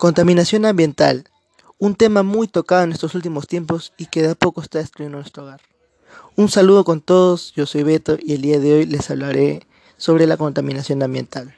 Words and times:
Contaminación 0.00 0.64
ambiental, 0.64 1.28
un 1.78 1.94
tema 1.94 2.22
muy 2.22 2.48
tocado 2.48 2.84
en 2.84 2.92
estos 2.92 3.14
últimos 3.14 3.46
tiempos 3.46 3.92
y 3.98 4.06
que 4.06 4.22
de 4.22 4.30
a 4.30 4.34
poco 4.34 4.62
está 4.62 4.78
destruyendo 4.78 5.18
nuestro 5.18 5.42
hogar. 5.42 5.60
Un 6.36 6.48
saludo 6.48 6.84
con 6.86 7.02
todos, 7.02 7.52
yo 7.54 7.66
soy 7.66 7.82
Beto 7.82 8.16
y 8.18 8.32
el 8.32 8.40
día 8.40 8.58
de 8.58 8.72
hoy 8.72 8.86
les 8.86 9.10
hablaré 9.10 9.66
sobre 9.98 10.26
la 10.26 10.38
contaminación 10.38 11.02
ambiental. 11.02 11.54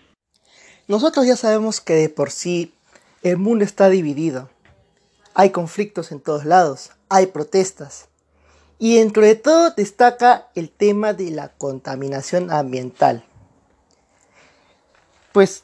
Nosotros 0.88 1.24
ya 1.24 1.36
sabemos 1.36 1.80
que 1.80 1.94
de 1.94 2.08
por 2.08 2.32
sí 2.32 2.74
el 3.22 3.36
mundo 3.36 3.64
está 3.64 3.88
dividido. 3.88 4.50
Hay 5.34 5.50
conflictos 5.50 6.11
en 6.11 6.18
todos 6.18 6.45
lados, 6.45 6.90
hay 7.09 7.27
protestas. 7.27 8.09
Y 8.80 8.96
dentro 8.96 9.22
de 9.22 9.36
todo 9.36 9.70
destaca 9.70 10.48
el 10.56 10.68
tema 10.68 11.12
de 11.12 11.30
la 11.30 11.50
contaminación 11.50 12.50
ambiental. 12.50 13.24
Pues 15.30 15.62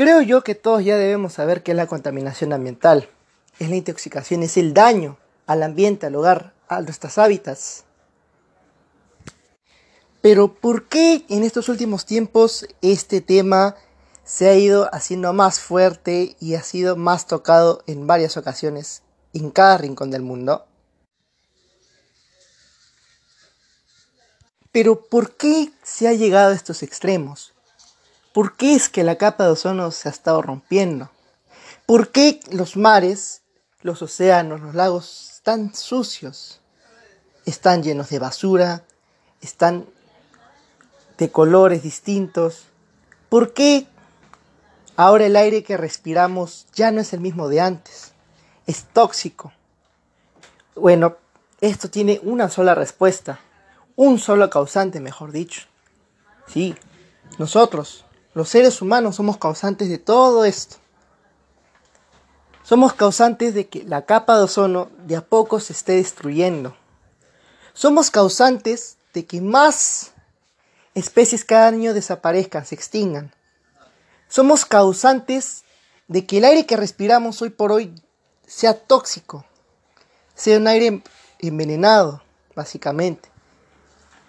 Creo 0.00 0.22
yo 0.22 0.42
que 0.42 0.54
todos 0.54 0.82
ya 0.82 0.96
debemos 0.96 1.34
saber 1.34 1.62
qué 1.62 1.72
es 1.72 1.76
la 1.76 1.86
contaminación 1.86 2.54
ambiental. 2.54 3.10
Es 3.58 3.68
la 3.68 3.76
intoxicación, 3.76 4.42
es 4.42 4.56
el 4.56 4.72
daño 4.72 5.18
al 5.46 5.62
ambiente, 5.62 6.06
al 6.06 6.14
hogar, 6.14 6.54
a 6.68 6.80
nuestros 6.80 7.18
hábitats. 7.18 7.84
Pero 10.22 10.54
¿por 10.54 10.88
qué 10.88 11.26
en 11.28 11.44
estos 11.44 11.68
últimos 11.68 12.06
tiempos 12.06 12.66
este 12.80 13.20
tema 13.20 13.76
se 14.24 14.48
ha 14.48 14.54
ido 14.54 14.88
haciendo 14.90 15.34
más 15.34 15.60
fuerte 15.60 16.34
y 16.40 16.54
ha 16.54 16.62
sido 16.62 16.96
más 16.96 17.26
tocado 17.26 17.82
en 17.86 18.06
varias 18.06 18.38
ocasiones 18.38 19.02
en 19.34 19.50
cada 19.50 19.76
rincón 19.76 20.10
del 20.10 20.22
mundo? 20.22 20.64
Pero 24.72 25.04
¿por 25.04 25.36
qué 25.36 25.70
se 25.82 26.08
ha 26.08 26.14
llegado 26.14 26.52
a 26.52 26.56
estos 26.56 26.82
extremos? 26.82 27.52
¿Por 28.32 28.56
qué 28.56 28.74
es 28.74 28.88
que 28.88 29.02
la 29.02 29.16
capa 29.16 29.44
de 29.44 29.50
ozono 29.50 29.90
se 29.90 30.08
ha 30.08 30.12
estado 30.12 30.40
rompiendo? 30.40 31.10
¿Por 31.84 32.12
qué 32.12 32.40
los 32.52 32.76
mares, 32.76 33.42
los 33.82 34.02
océanos, 34.02 34.60
los 34.60 34.74
lagos 34.74 35.32
están 35.34 35.74
sucios? 35.74 36.60
Están 37.44 37.82
llenos 37.82 38.08
de 38.10 38.20
basura, 38.20 38.84
están 39.40 39.86
de 41.18 41.30
colores 41.32 41.82
distintos. 41.82 42.66
¿Por 43.28 43.52
qué 43.52 43.88
ahora 44.94 45.26
el 45.26 45.34
aire 45.34 45.64
que 45.64 45.76
respiramos 45.76 46.68
ya 46.72 46.92
no 46.92 47.00
es 47.00 47.12
el 47.12 47.20
mismo 47.20 47.48
de 47.48 47.60
antes? 47.60 48.12
Es 48.66 48.84
tóxico. 48.84 49.52
Bueno, 50.76 51.16
esto 51.60 51.90
tiene 51.90 52.20
una 52.22 52.48
sola 52.48 52.76
respuesta, 52.76 53.40
un 53.96 54.20
solo 54.20 54.48
causante, 54.48 55.00
mejor 55.00 55.32
dicho. 55.32 55.62
Sí, 56.46 56.76
nosotros, 57.38 58.04
los 58.34 58.48
seres 58.48 58.80
humanos 58.80 59.16
somos 59.16 59.38
causantes 59.38 59.88
de 59.88 59.98
todo 59.98 60.44
esto. 60.44 60.76
Somos 62.62 62.92
causantes 62.92 63.54
de 63.54 63.68
que 63.68 63.82
la 63.82 64.06
capa 64.06 64.36
de 64.36 64.44
ozono 64.44 64.90
de 65.06 65.16
a 65.16 65.22
poco 65.22 65.58
se 65.58 65.72
esté 65.72 65.94
destruyendo. 65.94 66.76
Somos 67.72 68.10
causantes 68.10 68.96
de 69.12 69.26
que 69.26 69.40
más 69.40 70.12
especies 70.94 71.44
cada 71.44 71.68
año 71.68 71.94
desaparezcan, 71.94 72.64
se 72.64 72.76
extingan. 72.76 73.32
Somos 74.28 74.64
causantes 74.64 75.64
de 76.06 76.26
que 76.26 76.38
el 76.38 76.44
aire 76.44 76.66
que 76.66 76.76
respiramos 76.76 77.42
hoy 77.42 77.50
por 77.50 77.72
hoy 77.72 77.94
sea 78.46 78.74
tóxico, 78.74 79.44
sea 80.34 80.58
un 80.58 80.68
aire 80.68 81.02
envenenado, 81.40 82.22
básicamente. 82.54 83.28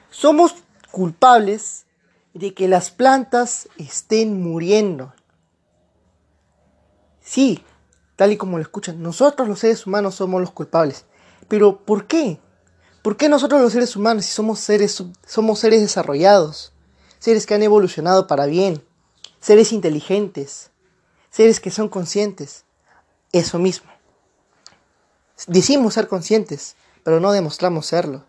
Somos 0.10 0.56
culpables 0.92 1.86
de 2.34 2.54
que 2.54 2.68
las 2.68 2.92
plantas 2.92 3.68
estén 3.78 4.42
muriendo. 4.42 5.14
Sí, 7.22 7.64
tal 8.16 8.32
y 8.32 8.38
como 8.38 8.58
lo 8.58 8.64
escuchan, 8.64 9.02
nosotros 9.02 9.48
los 9.48 9.60
seres 9.60 9.86
humanos 9.86 10.16
somos 10.16 10.42
los 10.42 10.52
culpables. 10.52 11.06
Pero 11.48 11.78
¿por 11.78 12.08
qué? 12.08 12.40
¿Por 13.02 13.18
qué 13.18 13.30
nosotros 13.30 13.62
los 13.62 13.74
seres 13.74 13.96
humanos, 13.96 14.26
si 14.26 14.32
somos 14.32 14.60
seres, 14.60 15.04
somos 15.26 15.60
seres 15.60 15.82
desarrollados, 15.82 16.72
seres 17.20 17.46
que 17.46 17.56
han 17.56 17.64
evolucionado 17.64 18.28
para 18.28 18.46
bien, 18.46 18.84
seres 19.40 19.72
inteligentes, 19.72 20.72
seres 21.30 21.60
que 21.60 21.72
son 21.72 21.90
conscientes? 21.90 22.66
Eso 23.32 23.60
mismo. 23.60 23.90
Decimos 25.48 25.96
ser 25.96 26.08
conscientes, 26.08 26.76
pero 27.04 27.20
no 27.20 27.32
demostramos 27.32 27.88
serlo. 27.88 28.26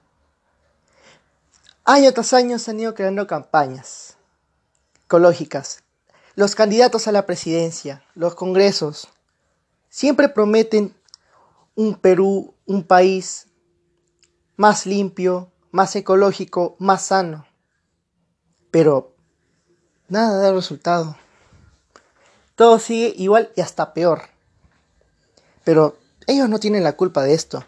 Año 1.84 2.12
tras 2.12 2.32
año 2.32 2.60
se 2.60 2.70
han 2.70 2.78
ido 2.78 2.94
creando 2.94 3.26
campañas 3.26 4.16
ecológicas. 5.04 5.82
Los 6.36 6.54
candidatos 6.54 7.08
a 7.08 7.12
la 7.12 7.26
presidencia, 7.26 8.04
los 8.14 8.36
congresos, 8.36 9.08
siempre 9.88 10.28
prometen 10.28 10.94
un 11.74 11.96
Perú, 11.96 12.54
un 12.66 12.84
país 12.84 13.48
más 14.54 14.86
limpio, 14.86 15.50
más 15.72 15.96
ecológico, 15.96 16.76
más 16.78 17.06
sano. 17.06 17.46
Pero 18.70 19.16
nada 20.06 20.38
da 20.38 20.52
resultado. 20.52 21.16
Todo 22.54 22.78
sigue 22.78 23.12
igual 23.16 23.50
y 23.56 23.60
hasta 23.60 23.92
peor. 23.92 24.22
Pero 25.64 25.98
ellos 26.28 26.48
no 26.48 26.60
tienen 26.60 26.84
la 26.84 26.92
culpa 26.92 27.24
de 27.24 27.34
esto. 27.34 27.64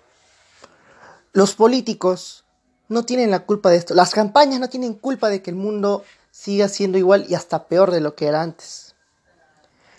Los 1.32 1.56
políticos 1.56 2.43
no 2.88 3.04
tienen 3.04 3.30
la 3.30 3.40
culpa 3.40 3.70
de 3.70 3.76
esto. 3.76 3.94
Las 3.94 4.12
campañas 4.12 4.60
no 4.60 4.68
tienen 4.68 4.94
culpa 4.94 5.28
de 5.28 5.42
que 5.42 5.50
el 5.50 5.56
mundo 5.56 6.04
siga 6.30 6.68
siendo 6.68 6.98
igual 6.98 7.26
y 7.28 7.34
hasta 7.34 7.66
peor 7.66 7.90
de 7.90 8.00
lo 8.00 8.14
que 8.14 8.26
era 8.26 8.42
antes. 8.42 8.94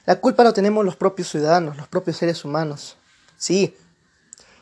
La 0.06 0.19
culpa 0.19 0.44
lo 0.44 0.53
tenemos 0.53 0.85
los 0.85 0.96
propios 0.96 1.29
ciudadanos, 1.29 1.78
los 1.78 1.88
propios 1.88 2.18
seres 2.18 2.46
humanos. 2.46 2.97
Sí. 3.38 3.75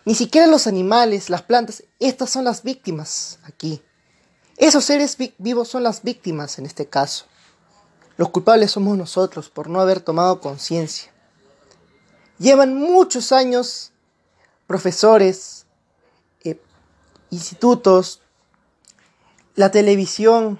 Ni 0.05 0.15
siquiera 0.15 0.47
los 0.47 0.67
animales, 0.67 1.29
las 1.29 1.41
plantas, 1.41 1.83
estas 1.99 2.29
son 2.29 2.45
las 2.45 2.63
víctimas 2.63 3.39
aquí. 3.43 3.81
Esos 4.57 4.85
seres 4.85 5.17
vivos 5.37 5.67
son 5.67 5.83
las 5.83 6.03
víctimas 6.03 6.59
en 6.59 6.65
este 6.65 6.87
caso. 6.87 7.25
Los 8.17 8.29
culpables 8.29 8.71
somos 8.71 8.97
nosotros 8.97 9.49
por 9.49 9.69
no 9.69 9.81
haber 9.81 9.99
tomado 9.99 10.39
conciencia. 10.39 11.11
Llevan 12.37 12.75
muchos 12.75 13.31
años 13.31 13.91
profesores, 14.67 15.62
institutos, 17.33 18.21
la 19.55 19.71
televisión, 19.71 20.59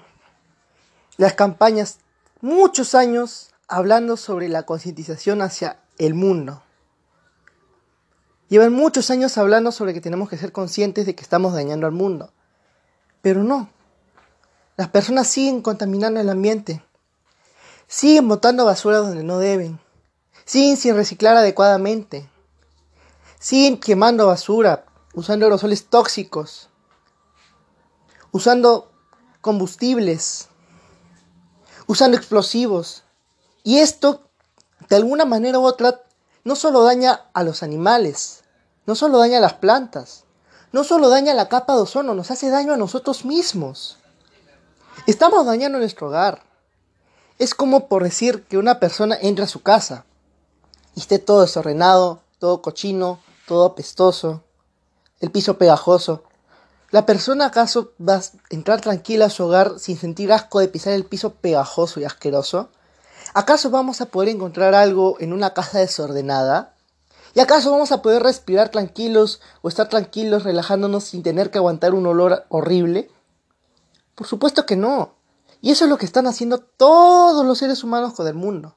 las 1.16 1.34
campañas, 1.34 1.98
muchos 2.40 2.94
años 2.94 3.50
hablando 3.68 4.16
sobre 4.16 4.48
la 4.48 4.64
concientización 4.64 5.42
hacia 5.42 5.80
el 5.98 6.14
mundo. 6.14 6.62
Llevan 8.48 8.72
muchos 8.72 9.10
años 9.10 9.38
hablando 9.38 9.72
sobre 9.72 9.94
que 9.94 10.00
tenemos 10.00 10.28
que 10.28 10.36
ser 10.36 10.52
conscientes 10.52 11.06
de 11.06 11.14
que 11.14 11.22
estamos 11.22 11.54
dañando 11.54 11.86
al 11.86 11.92
mundo. 11.92 12.32
Pero 13.22 13.42
no. 13.42 13.70
Las 14.76 14.88
personas 14.88 15.28
siguen 15.28 15.62
contaminando 15.62 16.20
el 16.20 16.28
ambiente. 16.28 16.82
Siguen 17.86 18.28
botando 18.28 18.64
basura 18.64 18.98
donde 18.98 19.24
no 19.24 19.38
deben. 19.38 19.80
Siguen 20.44 20.76
sin 20.76 20.94
reciclar 20.94 21.36
adecuadamente. 21.36 22.28
Siguen 23.38 23.78
quemando 23.78 24.26
basura, 24.26 24.84
usando 25.14 25.46
aerosoles 25.46 25.86
tóxicos, 25.86 26.68
usando 28.32 28.90
combustibles, 29.40 30.48
usando 31.86 32.16
explosivos. 32.16 33.04
Y 33.62 33.78
esto, 33.78 34.28
de 34.88 34.96
alguna 34.96 35.24
manera 35.24 35.58
u 35.58 35.64
otra, 35.64 36.02
no 36.42 36.56
solo 36.56 36.82
daña 36.82 37.26
a 37.32 37.42
los 37.42 37.62
animales, 37.62 38.42
no 38.86 38.94
solo 38.94 39.18
daña 39.18 39.38
a 39.38 39.40
las 39.40 39.54
plantas, 39.54 40.24
no 40.72 40.84
solo 40.84 41.08
daña 41.08 41.32
la 41.34 41.48
capa 41.48 41.74
de 41.74 41.82
ozono, 41.82 42.14
nos 42.14 42.30
hace 42.30 42.50
daño 42.50 42.72
a 42.74 42.76
nosotros 42.76 43.24
mismos. 43.24 43.98
Estamos 45.06 45.46
dañando 45.46 45.78
nuestro 45.78 46.08
hogar. 46.08 46.42
Es 47.38 47.54
como 47.54 47.88
por 47.88 48.02
decir 48.02 48.44
que 48.44 48.58
una 48.58 48.80
persona 48.80 49.16
entra 49.20 49.44
a 49.44 49.48
su 49.48 49.62
casa 49.62 50.04
y 50.94 51.00
esté 51.00 51.18
todo 51.18 51.42
desordenado, 51.42 52.20
todo 52.38 52.62
cochino, 52.62 53.20
todo 53.46 53.64
apestoso 53.64 54.43
el 55.24 55.30
piso 55.30 55.56
pegajoso. 55.56 56.22
¿La 56.90 57.06
persona 57.06 57.46
acaso 57.46 57.92
va 57.98 58.16
a 58.16 58.22
entrar 58.50 58.82
tranquila 58.82 59.24
a 59.24 59.30
su 59.30 59.44
hogar 59.44 59.78
sin 59.78 59.96
sentir 59.96 60.32
asco 60.32 60.60
de 60.60 60.68
pisar 60.68 60.92
el 60.92 61.06
piso 61.06 61.34
pegajoso 61.34 61.98
y 61.98 62.04
asqueroso? 62.04 62.68
¿Acaso 63.32 63.70
vamos 63.70 64.00
a 64.00 64.06
poder 64.06 64.28
encontrar 64.28 64.74
algo 64.74 65.16
en 65.20 65.32
una 65.32 65.54
casa 65.54 65.78
desordenada? 65.78 66.74
¿Y 67.34 67.40
acaso 67.40 67.70
vamos 67.70 67.90
a 67.90 68.02
poder 68.02 68.22
respirar 68.22 68.68
tranquilos 68.68 69.40
o 69.62 69.68
estar 69.68 69.88
tranquilos 69.88 70.44
relajándonos 70.44 71.04
sin 71.04 71.22
tener 71.22 71.50
que 71.50 71.58
aguantar 71.58 71.94
un 71.94 72.06
olor 72.06 72.44
horrible? 72.50 73.10
Por 74.14 74.26
supuesto 74.26 74.66
que 74.66 74.76
no. 74.76 75.14
Y 75.62 75.70
eso 75.70 75.84
es 75.84 75.90
lo 75.90 75.96
que 75.96 76.06
están 76.06 76.26
haciendo 76.26 76.58
todos 76.58 77.46
los 77.46 77.58
seres 77.58 77.82
humanos 77.82 78.12
con 78.12 78.28
el 78.28 78.34
mundo. 78.34 78.76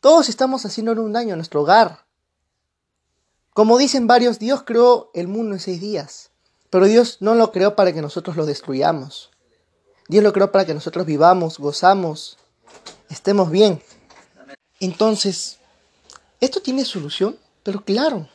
Todos 0.00 0.28
estamos 0.28 0.64
haciendo 0.64 0.92
un 0.92 1.12
daño 1.12 1.34
a 1.34 1.36
nuestro 1.36 1.62
hogar, 1.62 2.03
como 3.54 3.78
dicen 3.78 4.06
varios, 4.06 4.38
Dios 4.38 4.62
creó 4.64 5.10
el 5.14 5.28
mundo 5.28 5.54
en 5.54 5.60
seis 5.60 5.80
días, 5.80 6.30
pero 6.68 6.84
Dios 6.84 7.18
no 7.20 7.34
lo 7.34 7.50
creó 7.50 7.74
para 7.74 7.94
que 7.94 8.02
nosotros 8.02 8.36
lo 8.36 8.44
destruyamos. 8.44 9.30
Dios 10.08 10.22
lo 10.22 10.34
creó 10.34 10.52
para 10.52 10.66
que 10.66 10.74
nosotros 10.74 11.06
vivamos, 11.06 11.58
gozamos, 11.58 12.36
estemos 13.08 13.50
bien. 13.50 13.80
Entonces, 14.80 15.58
¿Esto 16.44 16.60
tiene 16.60 16.84
solución? 16.84 17.38
Pero 17.62 17.82
claro, 17.82 18.28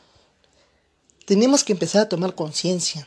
tenemos 1.26 1.62
que 1.62 1.74
empezar 1.74 2.02
a 2.02 2.08
tomar 2.08 2.34
conciencia. 2.34 3.06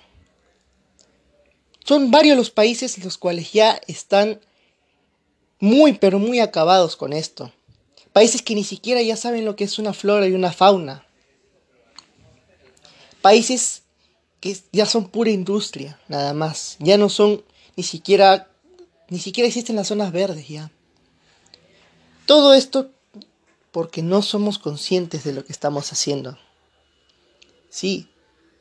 Son 1.83 2.09
varios 2.09 2.37
los 2.37 2.51
países 2.51 3.03
los 3.03 3.17
cuales 3.17 3.51
ya 3.51 3.81
están 3.87 4.39
muy, 5.59 5.91
pero 5.91 6.19
muy 6.19 6.39
acabados 6.39 6.95
con 6.95 7.11
esto. 7.11 7.51
Países 8.13 8.41
que 8.41 8.55
ni 8.55 8.63
siquiera 8.63 9.01
ya 9.01 9.17
saben 9.17 9.43
lo 9.43 9.57
que 9.57 9.65
es 9.65 9.77
una 9.77 9.91
flora 9.91 10.25
y 10.25 10.31
una 10.31 10.53
fauna. 10.53 11.05
Países 13.23 13.83
que 14.41 14.57
ya 14.73 14.85
son 14.85 15.07
pura 15.07 15.31
industria, 15.31 15.97
nada 16.09 16.33
más. 16.33 16.75
Ya 16.79 16.97
no 16.97 17.07
son 17.07 17.41
ni 17.77 17.83
siquiera, 17.83 18.51
ni 19.07 19.17
siquiera 19.17 19.47
existen 19.47 19.77
las 19.77 19.87
zonas 19.87 20.11
verdes 20.11 20.49
ya. 20.49 20.71
Todo 22.25 22.53
esto 22.53 22.91
porque 23.71 24.01
no 24.03 24.21
somos 24.23 24.59
conscientes 24.59 25.23
de 25.23 25.31
lo 25.31 25.45
que 25.45 25.53
estamos 25.53 25.89
haciendo. 25.93 26.37
Sí, 27.69 28.09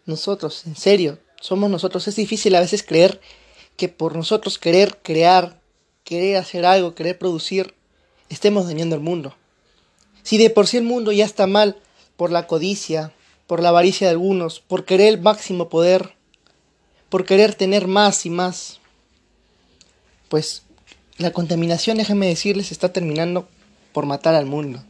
nosotros, 0.06 0.64
en 0.66 0.76
serio, 0.76 1.18
somos 1.40 1.68
nosotros. 1.68 2.06
Es 2.06 2.14
difícil 2.14 2.54
a 2.54 2.60
veces 2.60 2.84
creer 2.84 3.20
que 3.76 3.88
por 3.88 4.14
nosotros 4.14 4.60
querer 4.60 5.00
crear, 5.02 5.60
querer 6.04 6.36
hacer 6.36 6.64
algo, 6.66 6.94
querer 6.94 7.18
producir, 7.18 7.74
estemos 8.28 8.68
dañando 8.68 8.94
el 8.94 9.02
mundo. 9.02 9.34
Si 10.22 10.38
de 10.38 10.50
por 10.50 10.68
sí 10.68 10.76
el 10.76 10.84
mundo 10.84 11.10
ya 11.10 11.24
está 11.24 11.48
mal 11.48 11.82
por 12.16 12.30
la 12.30 12.46
codicia, 12.46 13.12
por 13.52 13.60
la 13.62 13.68
avaricia 13.68 14.06
de 14.06 14.12
algunos, 14.12 14.60
por 14.60 14.86
querer 14.86 15.08
el 15.08 15.20
máximo 15.20 15.68
poder, 15.68 16.14
por 17.10 17.26
querer 17.26 17.54
tener 17.54 17.86
más 17.86 18.24
y 18.24 18.30
más, 18.30 18.80
pues 20.30 20.62
la 21.18 21.34
contaminación, 21.34 21.98
déjenme 21.98 22.28
decirles, 22.28 22.72
está 22.72 22.94
terminando 22.94 23.46
por 23.92 24.06
matar 24.06 24.34
al 24.34 24.46
mundo. 24.46 24.82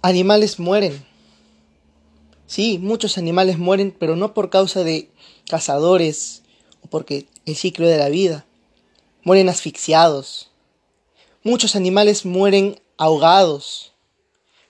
Animales 0.00 0.58
mueren. 0.58 1.04
Sí, 2.46 2.78
muchos 2.78 3.18
animales 3.18 3.58
mueren, 3.58 3.94
pero 3.98 4.16
no 4.16 4.32
por 4.32 4.48
causa 4.48 4.82
de 4.82 5.10
cazadores 5.46 6.42
o 6.82 6.88
porque 6.88 7.26
el 7.44 7.54
ciclo 7.54 7.86
de 7.86 7.98
la 7.98 8.08
vida. 8.08 8.46
Mueren 9.24 9.50
asfixiados. 9.50 10.50
Muchos 11.44 11.76
animales 11.76 12.24
mueren 12.24 12.80
ahogados. 12.96 13.92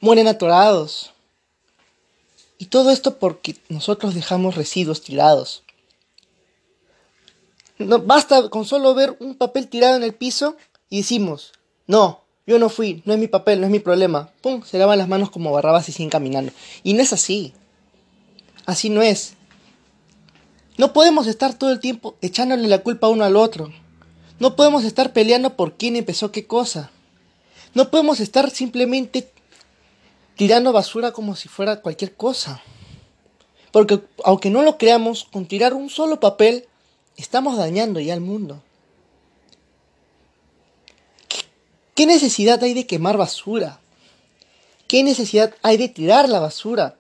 Mueren 0.01 0.27
atorados. 0.27 1.13
Y 2.61 2.67
todo 2.67 2.91
esto 2.91 3.19
porque 3.19 3.57
nosotros 3.71 4.15
dejamos 4.15 4.55
residuos 4.55 5.01
tirados. 5.01 5.63
No, 7.79 8.01
basta 8.01 8.51
con 8.51 8.67
solo 8.67 8.95
ver 8.95 9.17
un 9.19 9.35
papel 9.35 9.67
tirado 9.67 9.97
en 9.97 10.03
el 10.03 10.13
piso 10.15 10.59
y 10.91 10.99
decimos, 10.99 11.53
no, 11.87 12.21
yo 12.47 12.59
no 12.59 12.69
fui, 12.69 13.03
no 13.07 13.15
es 13.15 13.19
mi 13.19 13.29
papel, 13.29 13.61
no 13.61 13.67
es 13.67 13.73
mi 13.73 13.79
problema. 13.79 14.29
Pum, 14.43 14.63
se 14.63 14.77
lavan 14.77 14.99
las 14.99 15.09
manos 15.09 15.31
como 15.31 15.53
barrabas 15.53 15.89
y 15.89 15.93
siguen 15.93 16.11
caminando. 16.11 16.53
Y 16.83 16.93
no 16.93 17.01
es 17.01 17.15
así. 17.15 17.55
Así 18.67 18.91
no 18.91 19.01
es. 19.01 19.33
No 20.77 20.93
podemos 20.93 21.29
estar 21.29 21.55
todo 21.55 21.71
el 21.71 21.81
tiempo 21.81 22.17
echándole 22.21 22.69
la 22.69 22.83
culpa 22.83 23.09
uno 23.09 23.25
al 23.25 23.37
otro. 23.37 23.73
No 24.39 24.55
podemos 24.55 24.85
estar 24.85 25.15
peleando 25.15 25.57
por 25.57 25.79
quién 25.79 25.97
empezó 25.97 26.31
qué 26.31 26.47
cosa. 26.47 26.91
No 27.73 27.91
podemos 27.91 28.21
estar 28.21 28.51
simplemente 28.51 29.33
tirando 30.37 30.73
basura 30.73 31.13
como 31.13 31.37
si 31.37 31.49
fuera 31.49 31.81
cualquier 31.81 32.15
cosa. 32.15 32.63
Porque 33.73 34.01
aunque 34.25 34.51
no 34.51 34.63
lo 34.63 34.79
creamos, 34.79 35.25
con 35.25 35.47
tirar 35.47 35.75
un 35.75 35.91
solo 35.91 36.21
papel, 36.21 36.67
estamos 37.17 37.57
dañando 37.57 38.01
ya 38.01 38.15
al 38.15 38.21
mundo. 38.21 38.63
¿Qué 41.95 42.07
necesidad 42.07 42.63
hay 42.65 42.75
de 42.75 42.87
quemar 42.87 43.17
basura? 43.17 43.79
¿Qué 44.89 45.03
necesidad 45.03 45.55
hay 45.63 45.77
de 45.77 45.89
tirar 45.89 46.29
la 46.29 46.41
basura? 46.41 46.97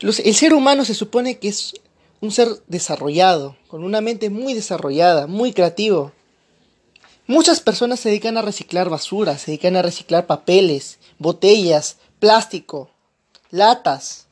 el 0.00 0.34
ser 0.34 0.52
humano 0.52 0.84
se 0.84 0.94
supone 0.94 1.38
que 1.38 1.48
es 1.48 1.74
un 2.20 2.32
ser 2.32 2.48
desarrollado, 2.66 3.56
con 3.68 3.84
una 3.84 4.00
mente 4.00 4.30
muy 4.30 4.54
desarrollada, 4.54 5.26
muy 5.26 5.52
creativo. 5.52 6.12
Muchas 7.26 7.60
personas 7.60 8.00
se 8.00 8.08
dedican 8.08 8.36
a 8.36 8.42
reciclar 8.42 8.88
basura, 8.88 9.38
se 9.38 9.52
dedican 9.52 9.76
a 9.76 9.82
reciclar 9.82 10.26
papeles, 10.26 10.98
botellas, 11.18 11.98
plástico, 12.18 12.90
latas. 13.50 14.26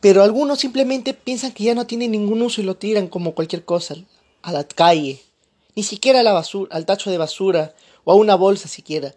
Pero 0.00 0.24
algunos 0.24 0.58
simplemente 0.58 1.14
piensan 1.14 1.52
que 1.52 1.64
ya 1.64 1.74
no 1.74 1.86
tienen 1.86 2.10
ningún 2.10 2.42
uso 2.42 2.60
y 2.60 2.64
lo 2.64 2.76
tiran 2.76 3.06
como 3.06 3.34
cualquier 3.34 3.64
cosa 3.64 3.94
a 4.42 4.50
la 4.50 4.64
calle. 4.64 5.22
Ni 5.76 5.84
siquiera 5.84 6.20
a 6.20 6.22
la 6.24 6.32
basura, 6.32 6.74
al 6.74 6.86
tacho 6.86 7.10
de 7.10 7.18
basura 7.18 7.74
o 8.02 8.10
a 8.12 8.16
una 8.16 8.34
bolsa 8.34 8.66
siquiera. 8.66 9.14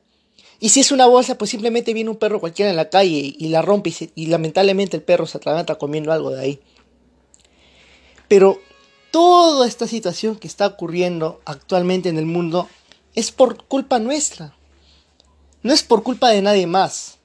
Y 0.59 0.69
si 0.69 0.81
es 0.81 0.91
una 0.91 1.07
bolsa, 1.07 1.37
pues 1.37 1.49
simplemente 1.49 1.93
viene 1.93 2.11
un 2.11 2.17
perro 2.17 2.39
cualquiera 2.39 2.69
en 2.69 2.77
la 2.77 2.89
calle 2.89 3.35
y 3.37 3.47
la 3.47 3.63
rompe 3.63 3.89
y, 3.89 4.11
y 4.13 4.27
lamentablemente 4.27 4.95
el 4.95 5.03
perro 5.03 5.25
se 5.25 5.37
atraganta 5.37 5.75
comiendo 5.75 6.11
algo 6.11 6.29
de 6.29 6.41
ahí. 6.41 6.59
Pero 8.27 8.59
toda 9.13 9.67
esta 9.67 9.85
situación 9.85 10.37
que 10.37 10.47
está 10.47 10.65
ocurriendo 10.65 11.39
actualmente 11.45 12.09
en 12.09 12.17
el 12.17 12.25
mundo 12.25 12.67
es 13.13 13.31
por 13.31 13.63
culpa 13.65 13.99
nuestra. 13.99 14.55
No 15.61 15.71
es 15.71 15.83
por 15.83 16.01
culpa 16.01 16.29
de 16.29 16.41
nadie 16.41 16.65
más. 16.65 17.19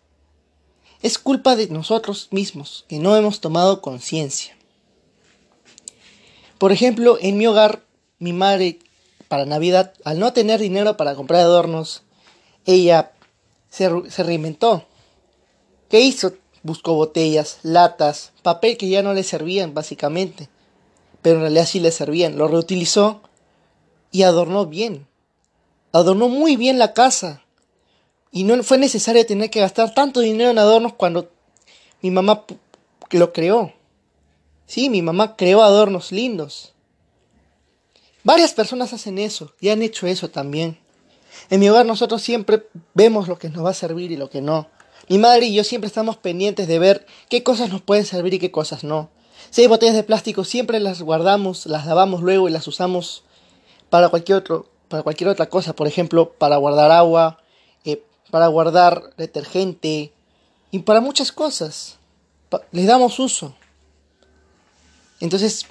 Es 1.00 1.18
culpa 1.18 1.56
de 1.56 1.68
nosotros 1.68 2.28
mismos 2.30 2.84
que 2.90 2.98
no 2.98 3.16
hemos 3.16 3.40
tomado 3.40 3.80
conciencia. 3.80 4.54
Por 6.58 6.72
ejemplo, 6.72 7.16
en 7.22 7.38
mi 7.38 7.46
hogar, 7.46 7.82
mi 8.18 8.34
madre 8.34 8.80
para 9.28 9.46
Navidad, 9.46 9.94
al 10.04 10.18
no 10.18 10.34
tener 10.34 10.60
dinero 10.60 10.98
para 10.98 11.14
comprar 11.14 11.40
adornos, 11.40 12.02
ella 12.66 13.12
se, 13.70 13.88
se 14.10 14.22
reinventó. 14.22 14.84
¿Qué 15.88 16.00
hizo? 16.00 16.34
Buscó 16.62 16.92
botellas, 16.92 17.60
latas, 17.62 18.32
papel 18.42 18.76
que 18.76 18.90
ya 18.90 19.02
no 19.02 19.14
le 19.14 19.22
servían 19.22 19.72
básicamente, 19.72 20.50
pero 21.22 21.36
en 21.36 21.42
realidad 21.42 21.66
sí 21.66 21.80
le 21.80 21.90
servían. 21.90 22.38
Lo 22.38 22.48
reutilizó 22.48 23.22
y 24.10 24.22
adornó 24.22 24.66
bien. 24.66 25.06
Adornó 25.92 26.28
muy 26.28 26.56
bien 26.56 26.78
la 26.78 26.92
casa. 26.92 27.42
Y 28.30 28.44
no 28.44 28.62
fue 28.62 28.78
necesario 28.78 29.24
tener 29.26 29.50
que 29.50 29.60
gastar 29.60 29.94
tanto 29.94 30.20
dinero 30.20 30.50
en 30.50 30.58
adornos 30.58 30.94
cuando 30.94 31.30
mi 32.02 32.10
mamá 32.10 32.44
lo 33.10 33.32
creó. 33.32 33.72
Sí, 34.66 34.90
mi 34.90 35.02
mamá 35.02 35.36
creó 35.36 35.62
adornos 35.62 36.12
lindos. 36.12 36.74
Varias 38.22 38.52
personas 38.52 38.92
hacen 38.92 39.18
eso 39.18 39.54
y 39.60 39.70
han 39.70 39.82
hecho 39.82 40.06
eso 40.06 40.28
también. 40.28 40.78
En 41.50 41.60
mi 41.60 41.68
hogar 41.68 41.86
nosotros 41.86 42.20
siempre 42.20 42.66
vemos 42.92 43.28
lo 43.28 43.38
que 43.38 43.48
nos 43.48 43.64
va 43.64 43.70
a 43.70 43.74
servir 43.74 44.12
y 44.12 44.16
lo 44.16 44.28
que 44.28 44.42
no. 44.42 44.68
Mi 45.08 45.16
madre 45.16 45.46
y 45.46 45.54
yo 45.54 45.64
siempre 45.64 45.88
estamos 45.88 46.18
pendientes 46.18 46.68
de 46.68 46.78
ver 46.78 47.06
qué 47.30 47.42
cosas 47.42 47.70
nos 47.70 47.80
pueden 47.80 48.04
servir 48.04 48.34
y 48.34 48.38
qué 48.38 48.50
cosas 48.50 48.84
no. 48.84 49.08
Hay 49.56 49.66
botellas 49.66 49.96
de 49.96 50.04
plástico 50.04 50.44
siempre 50.44 50.78
las 50.78 51.02
guardamos, 51.02 51.66
las 51.66 51.86
lavamos 51.86 52.22
luego 52.22 52.48
y 52.48 52.52
las 52.52 52.66
usamos 52.68 53.24
para 53.90 54.08
cualquier 54.08 54.38
otro, 54.38 54.68
para 54.88 55.02
cualquier 55.02 55.28
otra 55.30 55.48
cosa, 55.48 55.74
por 55.74 55.88
ejemplo, 55.88 56.32
para 56.32 56.56
guardar 56.56 56.90
agua, 56.90 57.38
para 58.30 58.46
guardar 58.48 59.14
detergente 59.16 60.12
y 60.70 60.78
para 60.80 61.00
muchas 61.00 61.32
cosas. 61.32 61.96
Les 62.72 62.86
damos 62.86 63.18
uso. 63.18 63.54
Entonces, 65.20 65.66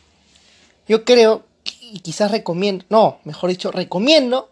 yo 0.88 1.05
creo 1.05 1.43
y 1.81 2.00
quizás 2.00 2.31
recomiendo, 2.31 2.86
no, 2.89 3.19
mejor 3.24 3.50
dicho, 3.50 3.72
recomiendo 3.72 4.51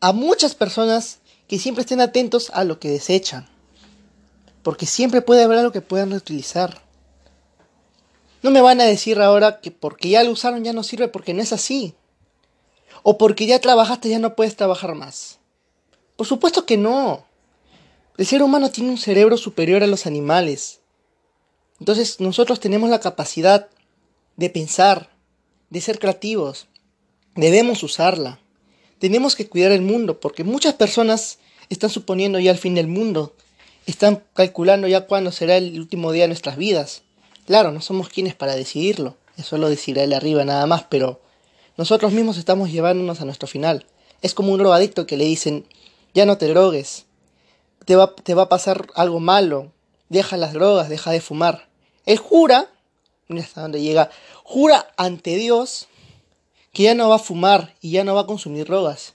a 0.00 0.12
muchas 0.12 0.54
personas 0.54 1.18
que 1.48 1.58
siempre 1.58 1.82
estén 1.82 2.00
atentos 2.00 2.50
a 2.54 2.64
lo 2.64 2.78
que 2.78 2.90
desechan. 2.90 3.48
Porque 4.62 4.86
siempre 4.86 5.22
puede 5.22 5.42
haber 5.42 5.58
algo 5.58 5.72
que 5.72 5.80
puedan 5.80 6.10
reutilizar. 6.10 6.80
No 8.42 8.50
me 8.50 8.60
van 8.60 8.80
a 8.80 8.84
decir 8.84 9.20
ahora 9.20 9.60
que 9.60 9.70
porque 9.70 10.08
ya 10.08 10.24
lo 10.24 10.30
usaron 10.30 10.64
ya 10.64 10.72
no 10.72 10.82
sirve 10.82 11.08
porque 11.08 11.34
no 11.34 11.42
es 11.42 11.52
así. 11.52 11.94
O 13.02 13.18
porque 13.18 13.46
ya 13.46 13.60
trabajaste 13.60 14.08
ya 14.08 14.18
no 14.18 14.34
puedes 14.34 14.56
trabajar 14.56 14.94
más. 14.94 15.38
Por 16.16 16.26
supuesto 16.26 16.66
que 16.66 16.76
no. 16.76 17.24
El 18.16 18.26
ser 18.26 18.42
humano 18.42 18.70
tiene 18.70 18.90
un 18.90 18.98
cerebro 18.98 19.36
superior 19.36 19.82
a 19.82 19.86
los 19.86 20.06
animales. 20.06 20.80
Entonces 21.78 22.20
nosotros 22.20 22.60
tenemos 22.60 22.90
la 22.90 23.00
capacidad 23.00 23.68
de 24.36 24.50
pensar, 24.50 25.10
de 25.70 25.80
ser 25.80 25.98
creativos. 25.98 26.66
Debemos 27.34 27.82
usarla. 27.82 28.38
Tenemos 28.98 29.36
que 29.36 29.48
cuidar 29.48 29.72
el 29.72 29.80
mundo 29.80 30.20
porque 30.20 30.44
muchas 30.44 30.74
personas 30.74 31.38
están 31.70 31.88
suponiendo 31.88 32.38
ya 32.38 32.50
el 32.50 32.58
fin 32.58 32.74
del 32.74 32.86
mundo. 32.86 33.34
Están 33.86 34.22
calculando 34.34 34.88
ya 34.88 35.06
cuándo 35.06 35.32
será 35.32 35.56
el 35.56 35.78
último 35.78 36.12
día 36.12 36.24
de 36.24 36.28
nuestras 36.28 36.56
vidas. 36.56 37.02
Claro, 37.46 37.72
no 37.72 37.80
somos 37.80 38.08
quienes 38.08 38.34
para 38.34 38.54
decidirlo. 38.54 39.16
Eso 39.36 39.58
lo 39.58 39.68
decidirá 39.68 40.04
él 40.04 40.12
arriba 40.12 40.44
nada 40.44 40.66
más, 40.66 40.84
pero 40.84 41.20
nosotros 41.76 42.12
mismos 42.12 42.36
estamos 42.36 42.70
llevándonos 42.70 43.20
a 43.20 43.24
nuestro 43.24 43.48
final. 43.48 43.86
Es 44.22 44.34
como 44.34 44.52
un 44.52 44.58
drogadicto 44.58 45.06
que 45.06 45.16
le 45.16 45.24
dicen, 45.24 45.66
ya 46.14 46.26
no 46.26 46.36
te 46.38 46.48
drogues, 46.48 47.06
te 47.84 47.96
va, 47.96 48.14
te 48.14 48.34
va 48.34 48.42
a 48.42 48.48
pasar 48.48 48.86
algo 48.94 49.20
malo, 49.20 49.72
deja 50.08 50.36
las 50.36 50.52
drogas, 50.52 50.88
deja 50.88 51.10
de 51.10 51.20
fumar. 51.20 51.68
Él 52.04 52.18
jura, 52.18 52.70
mira 53.28 53.44
hasta 53.44 53.62
dónde 53.62 53.80
llega, 53.80 54.10
jura 54.44 54.92
ante 54.96 55.36
Dios 55.36 55.88
que 56.72 56.84
ya 56.84 56.94
no 56.94 57.08
va 57.08 57.16
a 57.16 57.20
fumar 57.20 57.74
y 57.80 57.92
ya 57.92 58.04
no 58.04 58.14
va 58.14 58.22
a 58.22 58.26
consumir 58.26 58.66
drogas. 58.66 59.14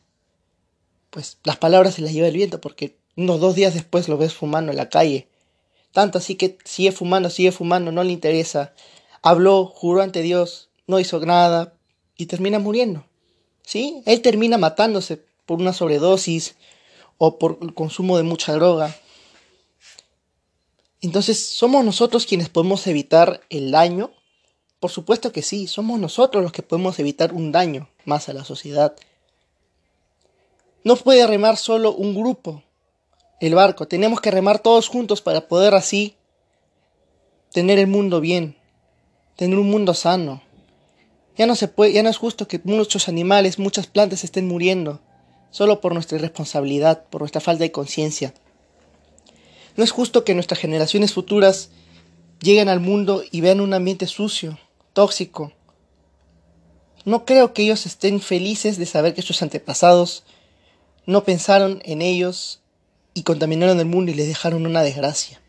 Pues 1.12 1.38
las 1.44 1.58
palabras 1.58 1.96
se 1.96 2.01
las 2.01 2.12
lleva 2.12 2.27
el 2.27 2.36
viento 2.36 2.60
porque 2.60 2.98
Unos 3.17 3.39
dos 3.39 3.55
días 3.55 3.74
después 3.74 4.10
lo 4.10 4.17
ves 4.17 4.34
fumando 4.34 4.72
en 4.72 4.77
la 4.77 4.89
calle. 4.89 5.29
Tanto 5.95 6.17
así 6.17 6.35
que 6.35 6.57
sigue 6.65 6.91
fumando, 6.91 7.29
sigue 7.29 7.53
fumando, 7.53 7.89
no 7.89 8.03
le 8.03 8.11
interesa. 8.11 8.73
Habló, 9.21 9.65
juró 9.65 10.01
ante 10.01 10.21
Dios, 10.21 10.67
no 10.87 10.99
hizo 10.99 11.25
nada 11.25 11.73
y 12.17 12.25
termina 12.25 12.59
muriendo. 12.59 13.05
¿Sí? 13.61 14.03
Él 14.05 14.21
termina 14.21 14.57
matándose 14.57 15.23
por 15.45 15.61
una 15.61 15.71
sobredosis 15.71 16.55
o 17.17 17.39
por 17.39 17.59
el 17.61 17.73
consumo 17.73 18.17
de 18.17 18.23
mucha 18.23 18.51
droga. 18.51 18.93
Entonces, 20.99 21.47
¿somos 21.47 21.85
nosotros 21.85 22.25
quienes 22.25 22.49
podemos 22.49 22.85
evitar 22.87 23.39
el 23.49 23.71
daño? 23.71 24.11
Por 24.81 24.91
supuesto 24.91 25.31
que 25.31 25.43
sí, 25.43 25.65
somos 25.65 25.97
nosotros 25.97 26.43
los 26.43 26.51
que 26.51 26.61
podemos 26.61 26.99
evitar 26.99 27.31
un 27.31 27.53
daño 27.53 27.87
más 28.03 28.27
a 28.27 28.33
la 28.33 28.43
sociedad. 28.43 28.97
No 30.83 30.97
puede 30.97 31.25
remar 31.25 31.55
solo 31.55 31.93
un 31.93 32.15
grupo 32.15 32.64
el 33.39 33.56
barco, 33.56 33.88
tenemos 33.88 34.22
que 34.22 34.32
remar 34.32 34.60
todos 34.60 34.88
juntos 34.88 35.22
para 35.22 35.48
poder 35.48 35.74
así 35.74 36.15
tener 37.51 37.80
el 37.80 37.88
mundo 37.88 38.22
bien, 38.22 38.58
tener 39.36 39.58
un 39.60 39.70
mundo 39.70 39.94
sano. 39.94 40.42
Ya 41.38 41.46
no 41.46 41.54
ya 41.54 42.04
no 42.04 42.10
es 42.10 42.18
justo 42.18 42.48
que 42.48 42.62
muchos 42.63 43.10
animales, 43.10 43.60
muchas 43.60 43.88
plantas 43.88 44.24
estén 44.24 44.48
muriendo 44.48 45.01
solo 45.51 45.80
por 45.80 45.94
nuestra 45.94 46.18
irresponsabilidad, 46.18 47.06
por 47.10 47.22
nuestra 47.22 47.39
falta 47.39 47.63
de 47.63 47.72
conciencia. 47.72 48.34
No 49.77 49.84
es 49.84 49.92
justo 49.92 50.24
que 50.24 50.34
nuestras 50.34 50.60
generaciones 50.60 51.13
futuras 51.13 51.70
lleguen 52.42 52.68
al 52.68 52.80
mundo 52.82 53.24
y 53.32 53.42
vean 53.42 53.62
un 53.62 53.74
ambiente 53.74 54.08
sucio, 54.08 54.60
tóxico. 54.92 55.54
No 57.06 57.24
creo 57.24 57.54
que 57.54 57.63
ellos 57.63 57.86
estén 57.86 58.20
felices 58.20 58.77
de 58.77 58.86
saber 58.86 59.13
que 59.13 59.22
sus 59.22 59.42
antepasados 59.42 60.24
no 61.06 61.24
pensaron 61.24 61.82
en 61.86 62.01
ellos 62.01 62.62
y 63.15 63.24
contaminaron 63.24 63.79
el 63.79 63.86
mundo 63.88 64.12
y 64.12 64.13
les 64.13 64.27
dejaron 64.27 64.67
una 64.67 64.84
desgracia. 64.84 65.41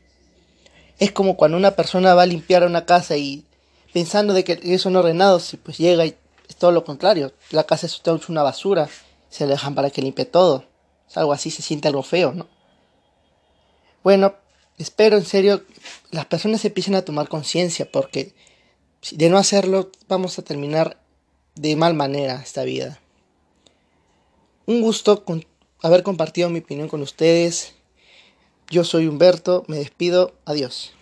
Es 0.98 1.12
como 1.12 1.36
cuando 1.36 1.58
una 1.58 1.72
persona 1.72 2.14
va 2.14 2.22
a 2.22 2.26
limpiar 2.26 2.64
una 2.64 2.86
casa 2.86 3.18
y 3.18 3.44
pensando 3.92 4.32
de 4.32 4.44
que 4.44 4.58
eso 4.62 4.88
no 4.88 5.00
ordenado, 5.00 5.40
si 5.40 5.58
pues 5.58 5.76
llega 5.76 6.06
y 6.06 6.16
es 6.48 6.56
todo 6.56 6.70
lo 6.70 6.84
contrario. 6.84 7.34
La 7.50 7.64
casa 7.64 7.86
es 7.86 8.00
una 8.28 8.44
basura, 8.44 8.88
se 9.28 9.46
le 9.46 9.52
dejan 9.52 9.74
para 9.74 9.90
que 9.90 10.00
limpie 10.00 10.24
todo. 10.24 10.64
Algo 11.14 11.32
así, 11.32 11.50
se 11.50 11.60
siente 11.60 11.88
algo 11.88 12.02
feo, 12.02 12.32
¿no? 12.32 12.48
Bueno, 14.04 14.36
espero 14.78 15.16
en 15.16 15.24
serio 15.24 15.64
las 16.12 16.26
personas 16.26 16.64
empiecen 16.64 16.94
a 16.94 17.02
tomar 17.02 17.28
conciencia 17.28 17.90
porque 17.90 18.32
de 19.10 19.28
no 19.28 19.38
hacerlo 19.38 19.90
vamos 20.06 20.38
a 20.38 20.42
terminar 20.42 21.00
de 21.56 21.74
mal 21.74 21.94
manera 21.94 22.40
esta 22.44 22.62
vida. 22.62 23.00
Un 24.66 24.82
gusto 24.82 25.24
con 25.24 25.44
haber 25.82 26.02
compartido 26.02 26.50
mi 26.50 26.60
opinión 26.60 26.88
con 26.88 27.02
ustedes. 27.02 27.74
Yo 28.68 28.84
soy 28.84 29.06
Humberto, 29.06 29.64
me 29.68 29.76
despido, 29.76 30.34
adiós. 30.44 30.92